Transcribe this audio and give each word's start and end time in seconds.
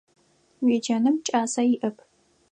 Уеджэным 0.63 1.15
кӏасэ 1.25 1.63
иӏэп. 1.73 1.97